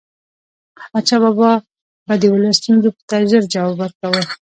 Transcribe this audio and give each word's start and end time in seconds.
احمد 0.81 1.05
شاه 1.09 1.21
بابا 1.23 1.51
به 2.07 2.13
د 2.21 2.23
ولس 2.33 2.55
ستونزو 2.59 2.89
ته 3.09 3.15
ژر 3.29 3.43
جواب 3.53 3.75
ورکاوه. 3.79 4.23